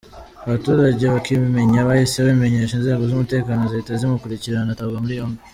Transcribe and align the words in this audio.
Abaturage 0.45 1.03
bakibimenya 1.13 1.79
bahise 1.87 2.15
babimenyesha 2.25 2.73
inzego 2.75 3.03
z’umutekano 3.09 3.61
zihita 3.71 3.91
zimukurikirana 3.99 4.69
atabwa 4.73 4.99
muri 5.03 5.19
yombi. 5.19 5.39